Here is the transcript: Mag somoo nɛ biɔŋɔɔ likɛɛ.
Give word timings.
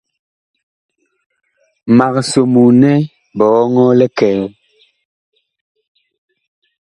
Mag 1.97 2.15
somoo 2.29 2.69
nɛ 2.81 2.91
biɔŋɔɔ 3.37 3.91
likɛɛ. 3.99 4.43